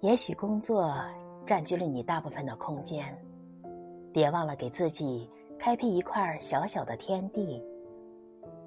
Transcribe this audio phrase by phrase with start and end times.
[0.00, 0.94] 也许工作
[1.46, 3.14] 占据了你大部分的空间，
[4.14, 7.62] 别忘了给自己开辟一块小小的天地。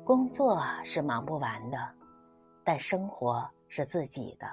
[0.05, 1.77] 工作是忙不完的，
[2.63, 4.45] 但生活是自己的。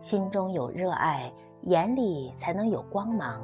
[0.00, 1.32] 心中有热爱，
[1.62, 3.42] 眼里才能有光芒。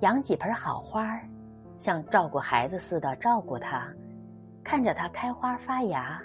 [0.00, 1.20] 养几盆好花，
[1.78, 3.86] 像照顾孩子似的照顾它，
[4.64, 6.20] 看着它开花发芽，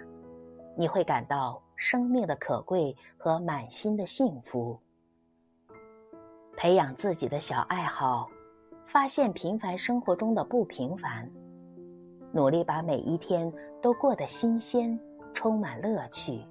[0.75, 4.77] 你会感到生命的可贵和满心的幸福。
[6.57, 8.29] 培养自己的小爱好，
[8.85, 11.31] 发现平凡生活中的不平凡，
[12.33, 13.51] 努力把每一天
[13.81, 14.99] 都过得新鲜，
[15.33, 16.41] 充满乐趣。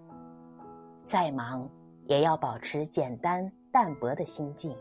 [1.04, 1.68] 再忙，
[2.06, 4.74] 也要保持简单淡泊的心境。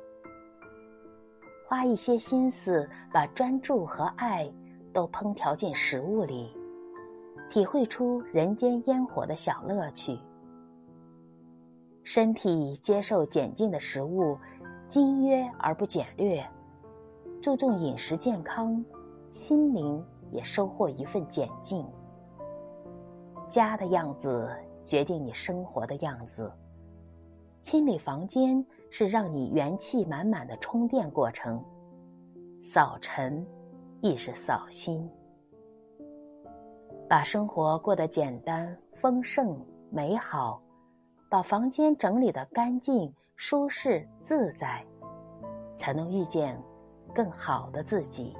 [1.67, 4.49] 花一些心思，把专注和爱
[4.93, 6.55] 都烹调进食物里，
[7.49, 10.17] 体会出人间烟火的小乐趣。
[12.09, 14.37] 身体接受简净的食物，
[14.87, 16.41] 精约而不简略，
[17.41, 18.81] 注重饮食健康，
[19.29, 21.85] 心灵也收获一份简净。
[23.49, 24.49] 家的样子
[24.85, 26.49] 决定你生活的样子。
[27.61, 28.65] 清理房间。
[28.89, 31.61] 是让你元气满满的充电过程，
[32.61, 33.45] 扫尘
[33.99, 35.05] 亦是扫心，
[37.05, 40.61] 把生活过得简单、丰盛、美好，
[41.29, 44.85] 把房间整理的干净、舒适、自在，
[45.77, 46.57] 才能遇见
[47.13, 48.35] 更好的自己。